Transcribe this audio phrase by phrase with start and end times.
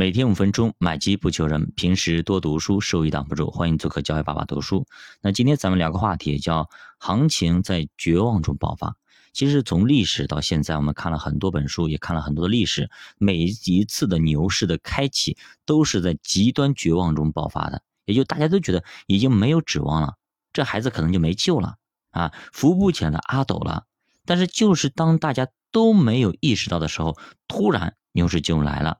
[0.00, 1.74] 每天五分钟，买机不求人。
[1.76, 3.50] 平时多读书，收益挡不住。
[3.50, 4.86] 欢迎做客教育爸爸读书。
[5.20, 8.96] 那今天咱们聊个话题，叫行情在绝望中爆发。
[9.34, 12.88] 其实从历史到现在，我们看了很多本书，也看了很多的历史。
[13.18, 15.36] 每一次的牛市的开启，
[15.66, 17.82] 都是在极端绝望中爆发的。
[18.06, 20.14] 也就大家都觉得已经没有指望了，
[20.54, 21.74] 这孩子可能就没救了
[22.12, 23.84] 啊，扶不起来的阿斗了。
[24.24, 28.96] 但是就是当大家都没有意识到的时候，突然牛市就来了。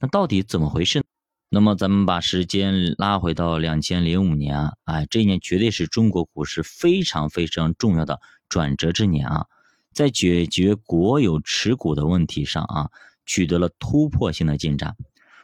[0.00, 1.02] 那到底怎么回事？
[1.50, 9.46] 那么咱们把时间拉回到两千零五年啊，哎，这一年绝对是中国股市非常非常重要的转折之年啊，
[9.92, 12.90] 在解决国有持股的问题上啊，
[13.24, 14.94] 取得了突破性的进展，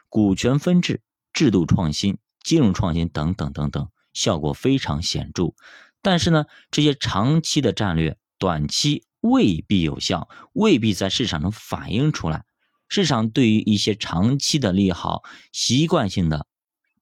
[0.08, 1.00] 股权分置、
[1.32, 5.54] 制度创新、金融创新等等等等，效果非常显著。
[6.02, 12.44] 但是呢，这些长期的战略，短期未必有效，未必在市场上反映出来。
[12.88, 16.46] 市场对于一些长期的利好，习惯性的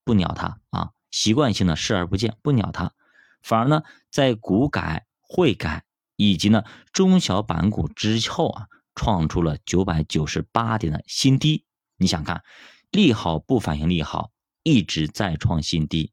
[0.04, 2.92] 不鸟它啊，习惯性的视而不见，不鸟它，
[3.42, 5.84] 反而呢，在股改、汇改
[6.16, 11.64] 以及呢中小板股之后啊，创出了九百九十八点的新低。
[11.96, 12.42] 你想看，
[12.90, 14.30] 利好不反映利好，
[14.62, 16.12] 一直在创新低，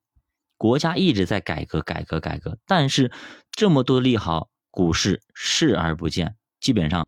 [0.58, 3.12] 国家一直在改革、改革、改革，但是
[3.52, 7.08] 这么多利好，股市视而不见，基本上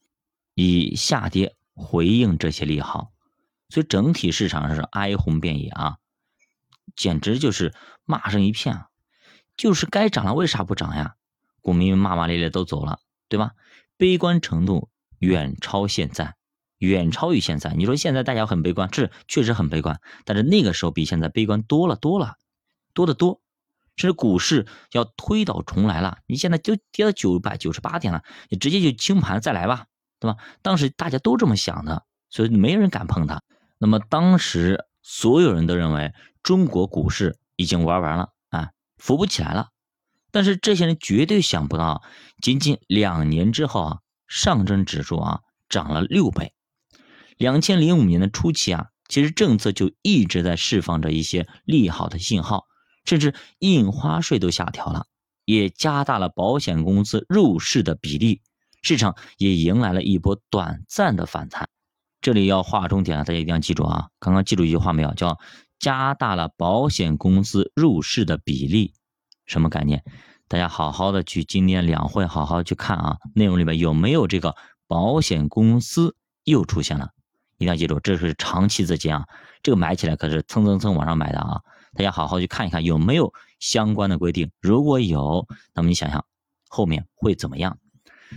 [0.55, 1.55] 以下跌。
[1.81, 3.11] 回应这些利好，
[3.69, 5.97] 所以整体市场上是哀鸿遍野啊，
[6.95, 7.73] 简直就是
[8.05, 8.87] 骂声一片啊！
[9.57, 11.15] 就是该涨了，为啥不涨呀？
[11.61, 13.51] 股民骂骂咧咧都走了，对吧？
[13.97, 16.35] 悲观程度远超现在，
[16.77, 17.73] 远超于现在。
[17.73, 22.37] 你说现在大家很悲观，是确实很悲观，但是那个时候比现在悲观多了多了，
[22.93, 23.41] 多得多。
[23.97, 29.85] 甚至股市要推倒重来了，你现在就跌到九百九十八点了，你直接就清盘再来吧。
[30.21, 30.37] 对吧？
[30.61, 33.41] 当时大家都这么想的，所以没人敢碰它。
[33.79, 36.13] 那么当时所有人都认为
[36.43, 39.69] 中国股市已经玩完了啊，扶不起来了。
[40.31, 42.03] 但是这些人绝对想不到，
[42.39, 43.97] 仅仅两年之后啊，
[44.27, 46.53] 上证指数啊涨了六倍。
[47.37, 52.67] 两千零五年的初期啊，其实政策就一直在释放着一些利好的信号，
[53.03, 55.07] 甚至印花税都下调了，
[55.45, 58.41] 也加大了保险公司入市的比例。
[58.81, 61.69] 市场也迎来了一波短暂的反弹，
[62.19, 64.09] 这里要划重点了，大家一定要记住啊！
[64.19, 65.13] 刚刚记住一句话没有？
[65.13, 65.37] 叫
[65.79, 68.93] 加大了保险公司入市的比例，
[69.45, 70.03] 什么概念？
[70.47, 74.55] 大家好好的去今天两会好好去看啊，内容里面有没有这个
[74.87, 77.09] 保险公司又出现了？
[77.57, 79.27] 一定要记住，这是长期资金啊，
[79.61, 81.61] 这个买起来可是蹭蹭蹭往上买的啊！
[81.93, 86.25] 大家好好去看一看有没有相关的规定，如果有，那么你想想
[86.67, 87.77] 后面会怎么样？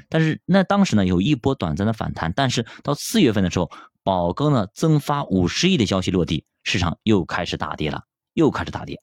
[0.09, 3.71] 但是那当时呢有一波短暂的反弹，但是到四月份的时候，
[4.03, 9.03] 宝钢呢增发五十亿的消息落地，市场又开始大跌了，又开始大跌。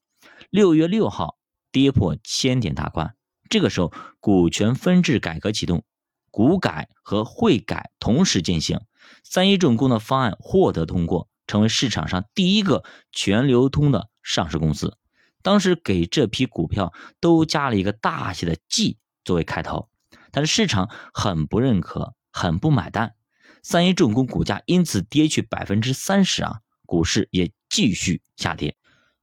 [0.49, 1.37] 六月六号
[1.71, 3.15] 跌破千点大关，
[3.49, 5.83] 这个时候股权分置改革启动，
[6.29, 8.81] 股改和汇改同时进行，
[9.23, 14.97] 三一重工的方案获得通过，成为市场上第一个全流通的上市公司。
[15.41, 19.90] 当时给这批股票都加了一个大写的 G 作为开头。
[20.31, 23.13] 但是市场很不认可，很不买单，
[23.61, 28.75] 三一重工股价因此跌去百分之三十啊，股市也继续下跌。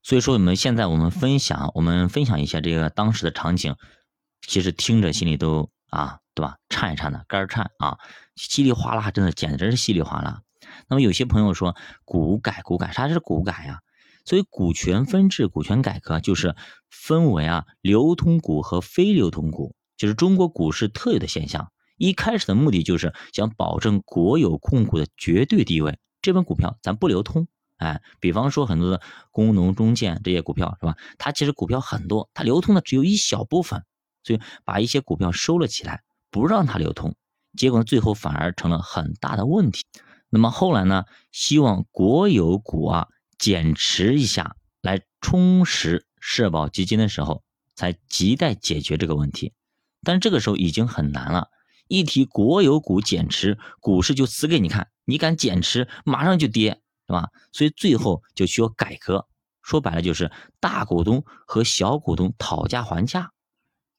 [0.03, 3.75] 所以说，我们现在我们分享，我们分享一下这个当时的场景，
[4.47, 6.57] 其实听着心里都啊，对吧？
[6.69, 7.99] 颤一颤的，肝颤啊，
[8.37, 10.43] 稀里哗啦，真的简直是稀里哗啦。
[10.89, 13.81] 那么有些朋友说，股改股改，啥是股改呀？
[14.25, 16.55] 所以股权分置、股权改革就是
[16.91, 19.75] 分为啊流通股和非流通股。
[19.99, 21.71] 就是中国股市特有的现象。
[21.99, 27.49] 一开始的目的就是想保证国有控股的绝对地位，这份股票咱不流通。
[27.77, 29.01] 哎，比方说很多的
[29.31, 30.97] 工农中建这些股票是吧？
[31.19, 33.85] 它其实股票很多，它流通的只有一小部分，
[34.23, 37.15] 所以把一些股票收了起来，不让它流通。
[37.57, 39.85] 结果，最后反而成了很大的问题。
[40.29, 47.43] 那么后来呢，希望国有股啊减持一下，来充实社保基金的时候，
[47.75, 49.53] 才亟待解决这个问题。
[50.03, 51.49] 但这个时候已经很难了，
[51.89, 54.89] 一提国有股减持，股市就死给你看。
[55.05, 57.31] 你敢减持，马上就跌，是吧？
[57.53, 59.27] 所以最后就需要改革，
[59.63, 60.31] 说白了就是
[60.61, 63.33] 大股东和小股东讨价还价，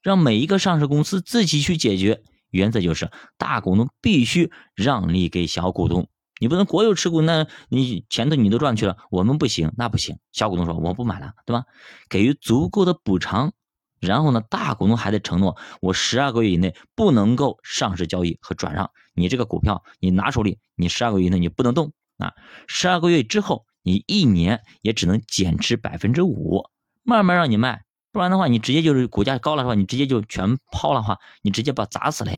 [0.02, 2.22] 让每一个上市公司自己去解决。
[2.50, 6.08] 原则就是大股东必须让利给小股东，
[6.40, 10.18] 你不能国有持股，那你钱都你都赚去了，我们不行，那不行。
[10.32, 11.64] 小股东说我不买了，对吧？
[12.08, 13.52] 给予足够的补偿。
[14.00, 18.90] 然后呢，大股东还得承诺，我十二个月以内不能够上市交易和转让。
[19.14, 22.32] 你这个股票，你拿手里，你十二个月以内你不能动啊。
[22.66, 26.64] 十二个月之后，你一年也只能减持百分之五，
[27.02, 32.32] 慢慢让你卖，不然的话，你直接就是股价高了的话，你直接就全抛了话，你直接把砸死了。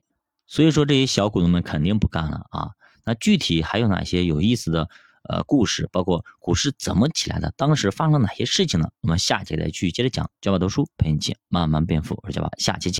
[0.47, 2.70] 所以说这些小股东们肯定不干了啊。
[3.05, 4.88] 那具体还有哪些有意思的
[5.25, 8.89] 呃故事，包括股市怎么起来的，当时发生了哪些事情呢？
[9.01, 10.31] 我们下节再去接着讲。
[10.41, 12.91] 教爸读书陪你一起慢慢变富，我是教爸，下期见。